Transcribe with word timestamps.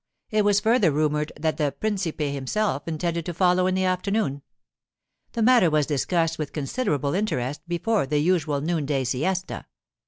It 0.31 0.43
was 0.43 0.59
further 0.59 0.89
rumoured 0.91 1.31
that 1.39 1.57
the 1.57 1.73
principe 1.79 2.21
himself 2.21 2.87
intended 2.87 3.23
to 3.27 3.35
follow 3.35 3.67
in 3.67 3.75
the 3.75 3.83
afternoon. 3.83 4.41
The 5.33 5.43
matter 5.43 5.69
was 5.69 5.85
discussed 5.85 6.39
with 6.39 6.53
considerable 6.53 7.13
interest 7.13 7.61
before 7.67 8.07
the 8.07 8.17
usual 8.17 8.61
noonday 8.61 9.03
siesta. 9.03 9.67